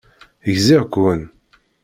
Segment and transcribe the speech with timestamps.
[0.55, 1.21] Gziɣ-ken.